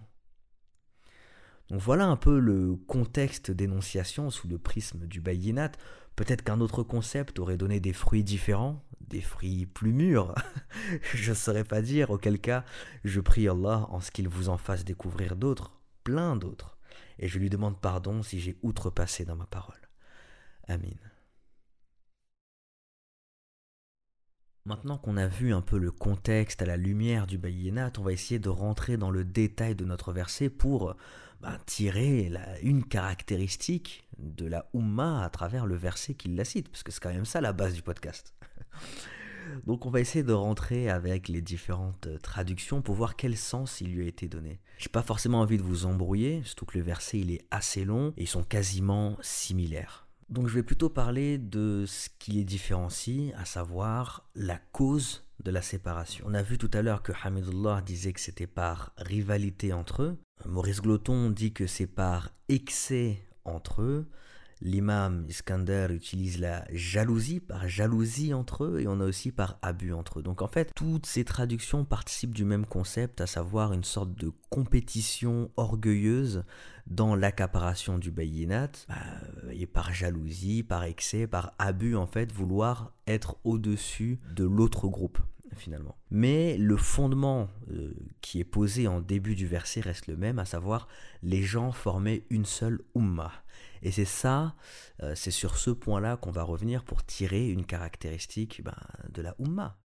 [1.69, 5.73] Donc voilà un peu le contexte d'énonciation sous le prisme du bayinat.
[6.15, 10.35] Peut-être qu'un autre concept aurait donné des fruits différents, des fruits plus mûrs.
[11.15, 12.65] je ne saurais pas dire, auquel cas
[13.05, 15.73] je prie Allah en ce qu'il vous en fasse découvrir d'autres,
[16.05, 16.76] plein d'autres,
[17.19, 19.81] et je lui demande pardon si j'ai outrepassé dans ma parole.
[20.69, 20.97] Amin.
[24.67, 28.13] Maintenant qu'on a vu un peu le contexte à la lumière du Bayinat, on va
[28.13, 30.97] essayer de rentrer dans le détail de notre verset pour
[31.41, 36.83] bah, tirer une caractéristique de la Ummah à travers le verset qui la cite, parce
[36.83, 38.35] que c'est quand même ça la base du podcast.
[39.67, 43.93] Donc on va essayer de rentrer avec les différentes traductions pour voir quel sens il
[43.93, 44.61] lui a été donné.
[44.79, 48.13] J'ai pas forcément envie de vous embrouiller, surtout que le verset il est assez long
[48.17, 50.07] et ils sont quasiment similaires.
[50.29, 55.51] Donc je vais plutôt parler de ce qui les différencie, à savoir la cause de
[55.51, 56.27] la séparation.
[56.29, 60.19] On a vu tout à l'heure que Hamidullah disait que c'était par rivalité entre eux.
[60.45, 64.09] Maurice Gloton dit que c'est par excès entre eux.
[64.63, 69.93] L'imam Iskander utilise la jalousie, par jalousie entre eux, et on a aussi par abus
[69.93, 70.23] entre eux.
[70.23, 74.33] Donc en fait, toutes ces traductions participent du même concept, à savoir une sorte de
[74.49, 76.45] compétition orgueilleuse
[76.87, 78.95] dans l'accaparation du bayinat, bah,
[79.53, 85.19] et par jalousie, par excès, par abus en fait, vouloir être au-dessus de l'autre groupe
[85.55, 85.97] finalement.
[86.11, 90.45] Mais le fondement euh, qui est posé en début du verset reste le même, à
[90.45, 90.89] savoir
[91.23, 93.33] les gens formaient une seule ummah.
[93.83, 94.55] Et c'est ça,
[95.03, 98.77] euh, c'est sur ce point-là qu'on va revenir pour tirer une caractéristique ben,
[99.11, 99.79] de la Ummah.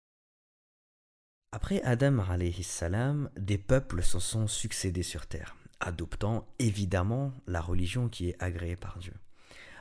[1.53, 2.25] Après Adam
[2.63, 8.77] salam, des peuples se sont succédés sur terre, adoptant évidemment la religion qui est agréée
[8.77, 9.15] par Dieu.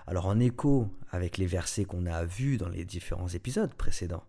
[0.08, 4.26] Alors en écho avec les versets qu'on a vus dans les différents épisodes précédents,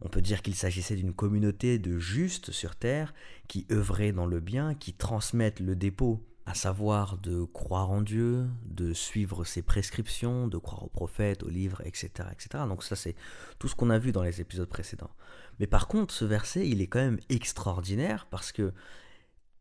[0.00, 3.14] on peut dire qu'il s'agissait d'une communauté de justes sur terre
[3.48, 8.46] qui œuvraient dans le bien, qui transmettent le dépôt à savoir de croire en Dieu,
[8.66, 12.28] de suivre ses prescriptions, de croire aux prophètes, aux livres, etc.
[12.32, 12.64] etc.
[12.68, 13.16] Donc ça c'est
[13.58, 15.10] tout ce qu'on a vu dans les épisodes précédents.
[15.58, 18.72] Mais par contre, ce verset, il est quand même extraordinaire parce que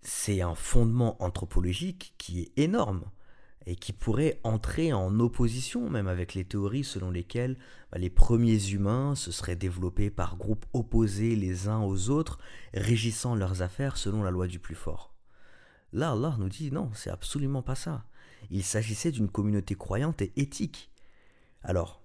[0.01, 3.05] c'est un fondement anthropologique qui est énorme
[3.65, 7.57] et qui pourrait entrer en opposition même avec les théories selon lesquelles
[7.91, 12.39] bah, les premiers humains se seraient développés par groupes opposés les uns aux autres,
[12.73, 15.13] régissant leurs affaires selon la loi du plus fort.
[15.91, 18.05] Là, Allah nous dit non, c'est absolument pas ça.
[18.49, 20.91] Il s'agissait d'une communauté croyante et éthique.
[21.61, 22.03] Alors,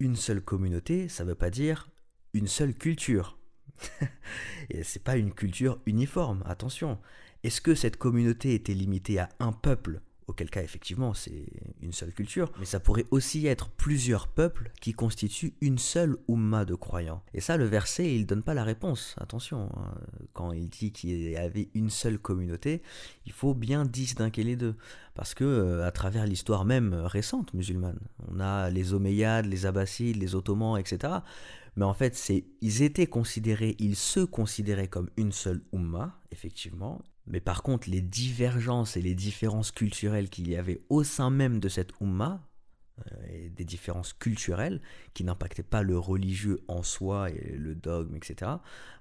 [0.00, 1.88] une seule communauté, ça ne veut pas dire
[2.32, 3.38] une seule culture,
[4.70, 6.98] Et c'est pas une culture uniforme, attention.
[7.42, 11.46] Est-ce que cette communauté était limitée à un peuple auquel cas effectivement c'est
[11.80, 16.64] une seule culture, mais ça pourrait aussi être plusieurs peuples qui constituent une seule umma
[16.64, 17.22] de croyants.
[17.32, 19.14] Et ça, le verset, il donne pas la réponse.
[19.18, 19.94] Attention, hein.
[20.32, 22.82] quand il dit qu'il y avait une seule communauté,
[23.24, 24.74] il faut bien distinguer les deux,
[25.14, 30.16] parce que euh, à travers l'histoire même récente musulmane, on a les Omeyyades, les Abbassides,
[30.16, 31.14] les Ottomans, etc.
[31.76, 37.40] Mais en fait, ils étaient considérés, ils se considéraient comme une seule umma, effectivement, mais
[37.40, 41.68] par contre, les divergences et les différences culturelles qu'il y avait au sein même de
[41.68, 42.46] cette Ummah,
[43.12, 44.80] euh, et des différences culturelles
[45.12, 48.52] qui n'impactaient pas le religieux en soi et le dogme, etc.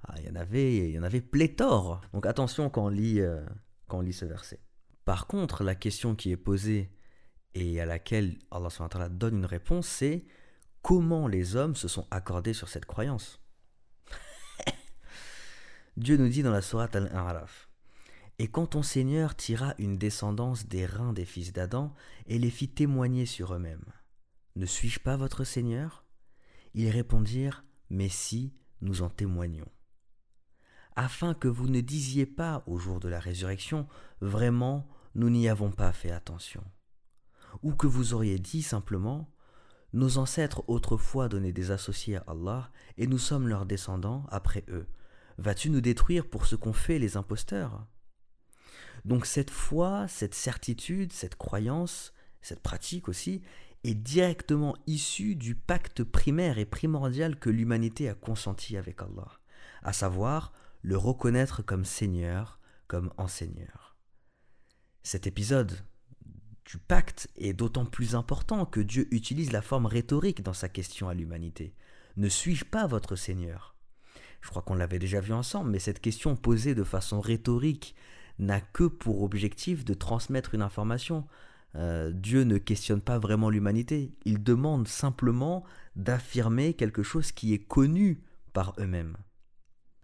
[0.04, 2.02] Ah, il, y en avait, il y en avait pléthore.
[2.12, 3.42] Donc attention quand on lit, euh,
[3.88, 4.60] quand on lit ce verset.
[5.06, 6.92] Par contre, la question qui est posée
[7.54, 8.70] et à laquelle Allah
[9.10, 10.26] donne une réponse, c'est
[10.82, 13.40] comment les hommes se sont accordés sur cette croyance?
[15.96, 17.70] Dieu nous dit dans la sourate Al-A'raf
[18.40, 21.94] et quand ton Seigneur tira une descendance des reins des fils d'Adam
[22.28, 23.86] et les fit témoigner sur eux-mêmes.
[24.56, 26.06] Ne suis-je pas votre Seigneur?
[26.74, 29.70] Ils répondirent, Mais si, nous en témoignons.
[30.98, 33.88] Afin que vous ne disiez pas au jour de la résurrection,
[34.22, 36.64] Vraiment, nous n'y avons pas fait attention.
[37.64, 39.30] Ou que vous auriez dit simplement,
[39.94, 44.88] Nos ancêtres autrefois donnaient des associés à Allah, et nous sommes leurs descendants après eux.
[45.38, 47.86] Vas-tu nous détruire pour ce qu'ont fait les imposteurs?
[49.06, 53.44] Donc cette foi, cette certitude, cette croyance, cette pratique aussi,
[53.84, 59.40] est directement issue du pacte primaire et primordial que l'humanité a consenti avec Allah,
[59.84, 63.96] à savoir le reconnaître comme Seigneur, comme enseigneur.
[65.04, 65.86] Cet épisode
[66.66, 71.10] du pacte est d'autant plus important que Dieu utilise la forme rhétorique dans sa question
[71.10, 71.76] à l'humanité.
[72.18, 73.76] Ne suis-je pas votre Seigneur?
[74.42, 77.96] Je crois qu'on l'avait déjà vu ensemble, mais cette question posée de façon rhétorique
[78.40, 81.26] n'a que pour objectif de transmettre une information.
[81.76, 85.64] Euh, Dieu ne questionne pas vraiment l'humanité, il demande simplement
[85.96, 88.22] d'affirmer quelque chose qui est connu
[88.54, 89.18] par eux-mêmes.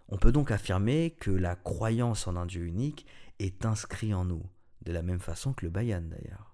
[0.09, 3.05] On peut donc affirmer que la croyance en un Dieu unique
[3.39, 4.43] est inscrite en nous,
[4.85, 6.50] de la même façon que le bayan d'ailleurs.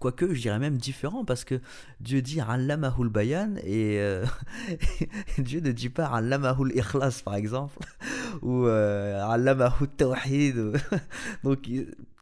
[0.00, 1.60] Quoique, je dirais même différent, parce que
[2.00, 4.24] Dieu dit Allamahul Bayan et euh,
[5.38, 7.78] Dieu ne dit pas Allamahul Ikhlas, par exemple,
[8.42, 10.74] ou euh, Allamahul Tawhid.
[11.44, 11.68] Donc,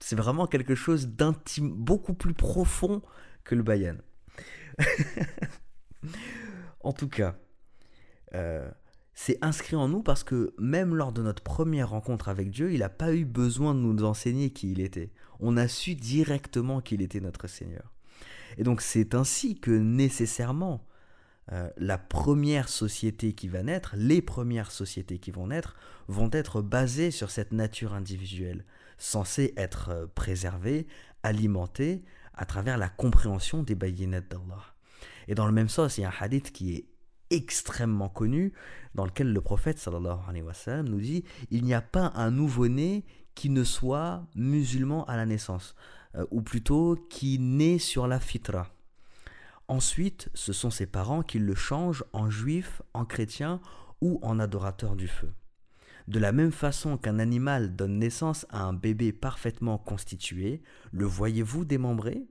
[0.00, 3.02] c'est vraiment quelque chose d'intime, beaucoup plus profond
[3.44, 3.96] que le Bayan.
[6.80, 7.36] en tout cas,
[8.34, 8.68] euh,
[9.14, 12.80] c'est inscrit en nous parce que même lors de notre première rencontre avec Dieu, il
[12.80, 15.10] n'a pas eu besoin de nous enseigner qui il était.
[15.40, 17.92] On a su directement qu'il était notre Seigneur.
[18.58, 20.86] Et donc c'est ainsi que nécessairement
[21.52, 25.76] euh, la première société qui va naître, les premières sociétés qui vont naître,
[26.08, 28.64] vont être basées sur cette nature individuelle,
[28.98, 30.88] censée être euh, préservée,
[31.22, 34.74] alimentée à travers la compréhension des bayinat d'Allah.
[35.28, 36.86] Et dans le même sens, il y a un hadith qui est
[37.30, 38.52] extrêmement connu
[38.94, 42.30] dans lequel le prophète sallallahu alayhi wa sallam nous dit il n'y a pas un
[42.30, 43.04] nouveau-né
[43.36, 45.76] qui ne soit musulman à la naissance
[46.16, 48.66] euh, ou plutôt qui naît sur la fitra.
[49.68, 53.60] Ensuite, ce sont ses parents qui le changent en juif, en chrétien
[54.00, 55.32] ou en adorateur du feu.
[56.08, 61.64] De la même façon qu'un animal donne naissance à un bébé parfaitement constitué, le voyez-vous
[61.64, 62.26] démembré?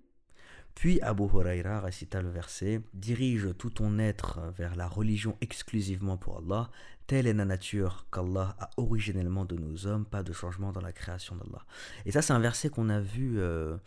[0.75, 6.37] Puis Abu Huraira récita le verset Dirige tout ton être vers la religion exclusivement pour
[6.37, 6.69] Allah,
[7.07, 10.91] telle est la nature qu'Allah a originellement de nos hommes, pas de changement dans la
[10.91, 11.65] création d'Allah.
[12.05, 13.77] Et ça, c'est un verset qu'on a vu euh,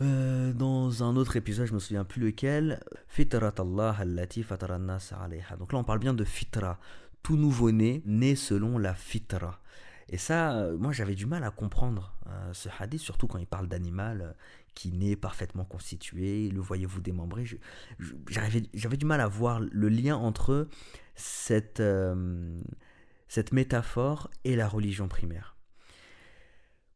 [0.00, 3.96] euh, dans un autre épisode, je me souviens plus lequel Fitrat Allah.
[5.58, 6.78] Donc là, on parle bien de fitra,
[7.22, 9.60] tout nouveau-né, né selon la fitra.
[10.10, 12.14] Et ça, euh, moi j'avais du mal à comprendre
[12.52, 14.34] ce hadith, surtout quand il parle d'animal
[14.78, 17.44] qui parfaitement constitué, le voyez-vous démembré.
[18.28, 20.68] J'avais du mal à voir le lien entre
[21.16, 22.60] cette, euh,
[23.26, 25.56] cette métaphore et la religion primaire.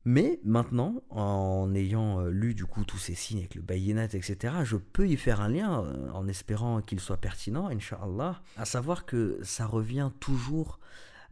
[0.05, 4.55] Mais maintenant, en ayant euh, lu du coup tous ces signes avec le bayinat, etc.,
[4.63, 9.07] je peux y faire un lien euh, en espérant qu'il soit pertinent, inshallah, à savoir
[9.07, 10.79] que ça revient toujours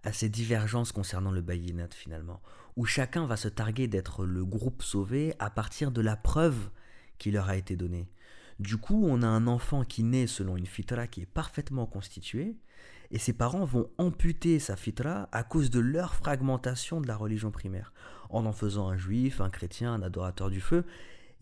[0.02, 2.40] à ces divergences concernant le bayinat finalement,
[2.80, 6.70] où chacun va se targuer d'être le groupe sauvé à partir de la preuve
[7.18, 8.08] qui leur a été donnée.
[8.58, 12.56] Du coup, on a un enfant qui naît selon une fitra qui est parfaitement constituée,
[13.10, 17.50] et ses parents vont amputer sa fitra à cause de leur fragmentation de la religion
[17.50, 17.92] primaire,
[18.30, 20.86] en en faisant un juif, un chrétien, un adorateur du feu,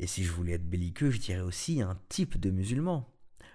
[0.01, 3.09] et si je voulais être belliqueux, je dirais aussi un type de musulman.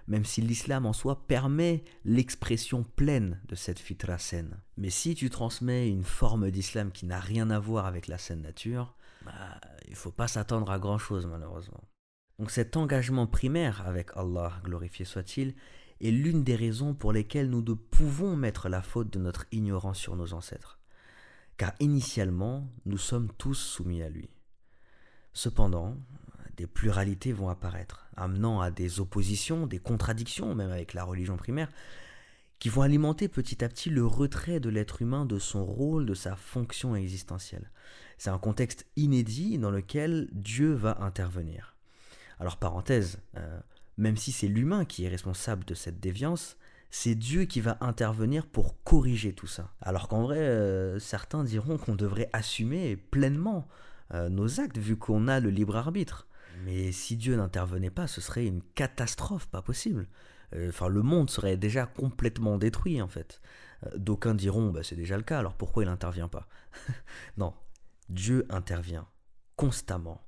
[0.06, 4.60] Même si l'islam en soi permet l'expression pleine de cette fitra saine.
[4.76, 8.42] Mais si tu transmets une forme d'islam qui n'a rien à voir avec la saine
[8.42, 8.94] nature,
[9.24, 11.84] bah, il faut pas s'attendre à grand-chose malheureusement.
[12.38, 15.54] Donc cet engagement primaire avec Allah, glorifié soit-il,
[16.00, 19.98] est l'une des raisons pour lesquelles nous ne pouvons mettre la faute de notre ignorance
[19.98, 20.80] sur nos ancêtres.
[21.56, 24.28] Car initialement, nous sommes tous soumis à lui.
[25.32, 25.96] Cependant,
[26.56, 31.68] des pluralités vont apparaître, amenant à des oppositions, des contradictions, même avec la religion primaire,
[32.58, 36.14] qui vont alimenter petit à petit le retrait de l'être humain de son rôle, de
[36.14, 37.70] sa fonction existentielle.
[38.18, 41.76] C'est un contexte inédit dans lequel Dieu va intervenir.
[42.38, 43.60] Alors parenthèse, euh,
[43.98, 46.56] même si c'est l'humain qui est responsable de cette déviance,
[46.90, 49.72] c'est Dieu qui va intervenir pour corriger tout ça.
[49.80, 53.66] Alors qu'en vrai, euh, certains diront qu'on devrait assumer pleinement
[54.12, 56.28] euh, nos actes vu qu'on a le libre arbitre.
[56.62, 60.08] Mais si Dieu n'intervenait pas, ce serait une catastrophe, pas possible.
[60.54, 63.40] Euh, enfin, le monde serait déjà complètement détruit, en fait.
[63.86, 66.48] Euh, d'aucuns diront, bah, c'est déjà le cas, alors pourquoi il n'intervient pas
[67.36, 67.54] Non,
[68.08, 69.08] Dieu intervient
[69.56, 70.20] constamment.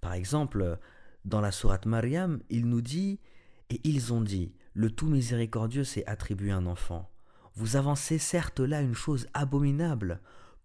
[0.00, 0.78] Par exemple,
[1.24, 3.20] dans la sourate Mariam, il nous dit
[3.68, 7.10] Et ils ont dit Le tout miséricordieux s'est attribué un enfant.
[7.54, 10.20] Vous avancez certes là une chose abominable.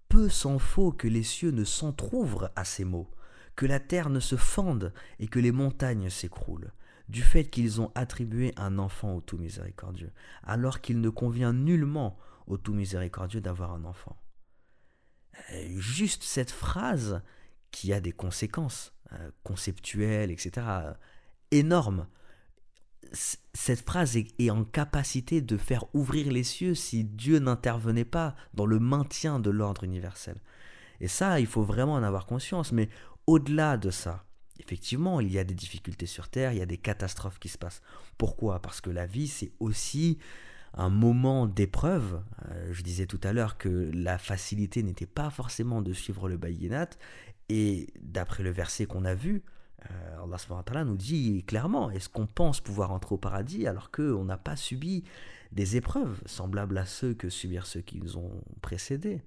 [0.07, 3.09] Peu s'en faut que les cieux ne s'entr'ouvrent à ces mots
[3.55, 6.73] que la terre ne se fende et que les montagnes s'écroulent,
[7.09, 10.11] du fait qu'ils ont attribué un enfant au tout miséricordieux,
[10.43, 14.17] alors qu'il ne convient nullement au tout miséricordieux d'avoir un enfant.
[15.51, 17.21] Euh, juste cette phrase,
[17.71, 20.65] qui a des conséquences euh, conceptuelles, etc.,
[21.51, 22.07] énormes,
[23.11, 28.65] cette phrase est, en capacité de faire ouvrir les cieux si Dieu n'intervenait pas dans
[28.65, 30.41] le maintien de l'ordre universel.
[30.99, 32.71] Et ça, il faut vraiment en avoir conscience.
[32.71, 32.89] Mais
[33.27, 34.25] au-delà de ça,
[34.59, 37.57] effectivement, il y a des difficultés sur Terre, il y a des catastrophes qui se
[37.57, 37.81] passent.
[38.17, 38.61] Pourquoi?
[38.61, 40.17] Parce que la vie, c'est aussi
[40.73, 42.21] un moment d'épreuve.
[42.49, 46.37] Euh, je disais tout à l'heure que la facilité n'était pas forcément de suivre le
[46.37, 46.89] bayinat.
[47.49, 49.43] Et d'après le verset qu'on a vu,
[49.91, 54.37] euh, Allah nous dit clairement est-ce qu'on pense pouvoir entrer au paradis alors qu'on n'a
[54.37, 55.03] pas subi
[55.51, 59.21] des épreuves semblables à ceux que subirent ceux qui nous ont précédés?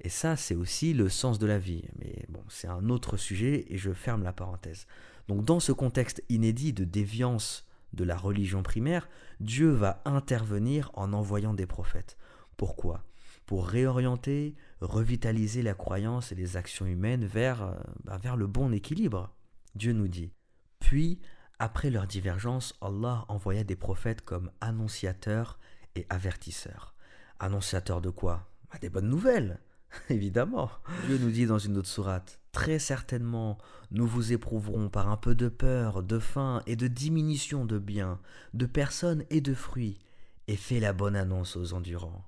[0.00, 1.84] Et ça, c'est aussi le sens de la vie.
[1.98, 4.86] Mais bon, c'est un autre sujet et je ferme la parenthèse.
[5.26, 9.08] Donc dans ce contexte inédit de déviance de la religion primaire,
[9.40, 12.16] Dieu va intervenir en envoyant des prophètes.
[12.56, 13.04] Pourquoi?
[13.46, 17.74] Pour réorienter, revitaliser la croyance et les actions humaines vers, euh,
[18.04, 19.34] bah, vers le bon équilibre.
[19.74, 20.32] Dieu nous dit.
[20.80, 21.18] Puis,
[21.58, 25.58] après leur divergence, Allah envoya des prophètes comme annonciateurs
[25.94, 26.94] et avertisseurs.
[27.40, 28.50] Annonciateurs de quoi?
[28.70, 29.60] Bah, Des bonnes nouvelles
[30.10, 30.70] Évidemment.
[31.06, 33.58] Dieu nous dit dans une autre sourate Très certainement,
[33.90, 38.20] nous vous éprouverons par un peu de peur, de faim et de diminution de biens,
[38.54, 39.98] de personnes et de fruits,
[40.48, 42.24] et fais la bonne annonce aux endurants.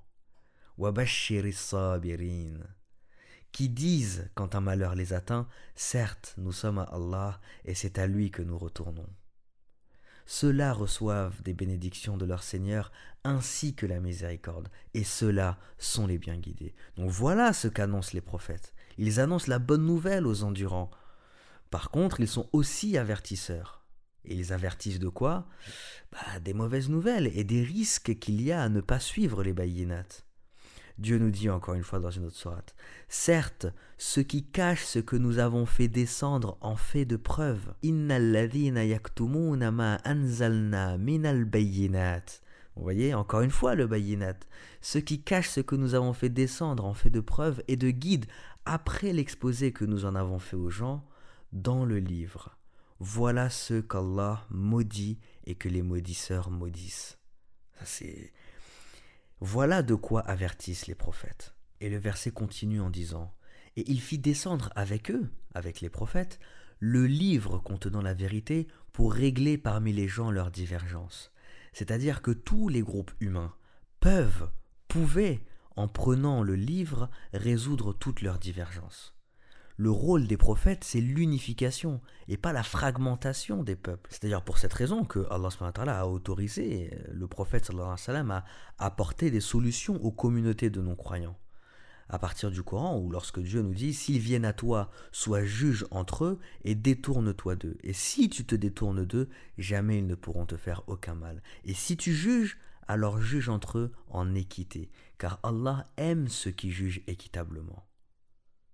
[3.51, 8.07] qui disent quand un malheur les atteint, certes, nous sommes à Allah et c'est à
[8.07, 9.07] lui que nous retournons.
[10.33, 12.93] Ceux-là reçoivent des bénédictions de leur Seigneur
[13.25, 16.73] ainsi que la miséricorde, et ceux-là sont les bien guidés.
[16.95, 18.73] Donc voilà ce qu'annoncent les prophètes.
[18.97, 20.89] Ils annoncent la bonne nouvelle aux endurants.
[21.69, 23.83] Par contre, ils sont aussi avertisseurs.
[24.23, 25.49] Et ils avertissent de quoi?
[26.13, 29.51] Bah, Des mauvaises nouvelles et des risques qu'il y a à ne pas suivre les
[29.51, 30.23] bayinats.
[31.01, 32.75] Dieu nous dit encore une fois dans une autre sourate
[33.07, 33.65] Certes,
[33.97, 37.73] ceux qui cachent ce que nous avons fait descendre en fait de preuve.
[40.05, 40.97] anzalna
[42.75, 44.35] Vous voyez, encore une fois le bayinat.
[44.81, 47.89] Ceux qui cachent ce que nous avons fait descendre en fait de preuve et de
[47.89, 48.27] guide
[48.65, 51.03] après l'exposé que nous en avons fait aux gens
[51.51, 52.55] dans le livre.
[52.99, 57.17] Voilà ce qu'Allah maudit et que les maudisseurs maudissent.
[57.79, 58.31] Ça c'est
[59.41, 61.55] voilà de quoi avertissent les prophètes.
[61.79, 63.33] Et le verset continue en disant
[63.75, 66.39] Et il fit descendre avec eux, avec les prophètes,
[66.79, 71.31] le livre contenant la vérité pour régler parmi les gens leurs divergences.
[71.73, 73.53] C'est-à-dire que tous les groupes humains
[73.99, 74.49] peuvent,
[74.87, 75.43] pouvaient,
[75.75, 79.15] en prenant le livre, résoudre toutes leurs divergences
[79.81, 84.11] le rôle des prophètes, c'est l'unification et pas la fragmentation des peuples.
[84.13, 88.45] C'est d'ailleurs pour cette raison que Allah a autorisé le prophète à
[88.77, 91.35] apporter des solutions aux communautés de non-croyants.
[92.09, 95.87] À partir du Coran, où lorsque Dieu nous dit S'ils viennent à toi, sois juge
[95.89, 97.79] entre eux et détourne-toi d'eux.
[97.81, 101.41] Et si tu te détournes d'eux, jamais ils ne pourront te faire aucun mal.
[101.65, 106.69] Et si tu juges, alors juge entre eux en équité, car Allah aime ceux qui
[106.69, 107.83] jugent équitablement.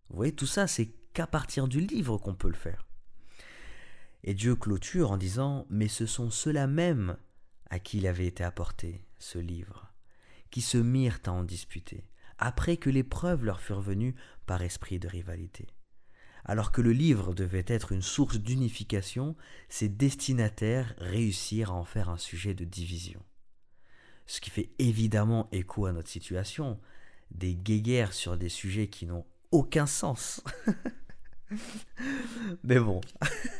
[0.10, 2.88] Vous voyez, tout ça, c'est qu'à partir du livre qu'on peut le faire.
[4.24, 7.18] Et Dieu clôture en disant Mais ce sont ceux-là même
[7.70, 9.92] à qui il avait été apporté ce livre,
[10.52, 15.00] qui se mirent à en disputer, après que les preuves leur furent venues par esprit
[15.00, 15.68] de rivalité.
[16.46, 19.36] Alors que le livre devait être une source d'unification,
[19.68, 23.22] ses destinataires réussirent à en faire un sujet de division.
[24.28, 26.80] Ce qui fait évidemment écho à notre situation,
[27.32, 30.42] des guéguerres sur des sujets qui n'ont aucun sens.
[32.64, 33.02] Mais bon,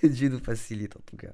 [0.00, 1.32] que Dieu nous facilite en tout cas.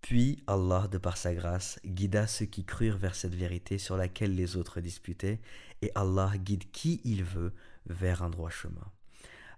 [0.00, 4.34] Puis Allah, de par sa grâce, guida ceux qui crurent vers cette vérité sur laquelle
[4.34, 5.40] les autres disputaient,
[5.80, 7.52] et Allah guide qui il veut
[7.86, 8.92] vers un droit chemin.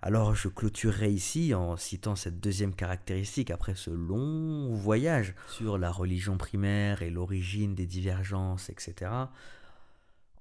[0.02, 5.90] Alors je clôturerai ici en citant cette deuxième caractéristique après ce long voyage sur la
[5.90, 9.11] religion primaire et l'origine des divergences, etc.,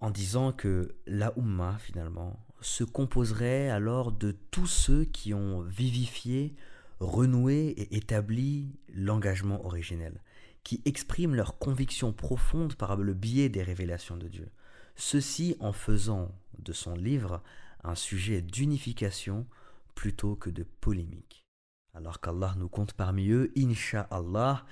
[0.04, 1.34] en disant que la
[1.80, 6.58] finalement, se composerait alors de tous ceux qui ont vivifié,
[7.00, 10.22] renoué et établi l'engagement originel,
[10.66, 14.52] qui expriment leur conviction profonde par le biais des révélations de Dieu.
[14.98, 17.42] Ceci en faisant de son livre
[17.86, 19.48] un sujet d'unification
[19.96, 21.46] plutôt que de polémique.
[21.94, 24.66] Alors qu'Allah nous compte parmi eux, Inch'Allah,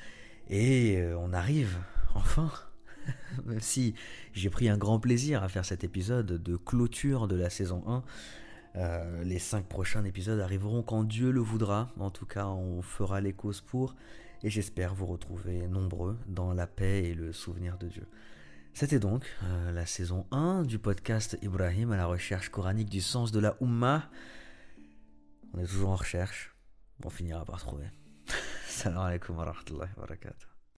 [0.49, 1.77] et euh, on arrive,
[2.15, 2.51] enfin,
[3.45, 3.93] même si
[4.34, 8.04] j'ai pris un grand plaisir à faire cet épisode de clôture de la saison 1.
[8.78, 11.89] Euh, les cinq prochains épisodes arriveront quand Dieu le voudra.
[11.99, 13.95] En tout cas, on fera les causes pour.
[14.43, 18.08] Et j'espère vous retrouver nombreux dans la paix et le souvenir de Dieu.
[18.74, 23.32] C'était donc euh, la saison 1 du podcast Ibrahim à la recherche coranique du sens
[23.32, 24.10] de la Ummah.
[25.54, 26.56] On est toujours en recherche.
[27.04, 27.88] On finira par trouver.
[28.68, 30.51] Salam alaikum wa rahmatullahi wa barakatuh.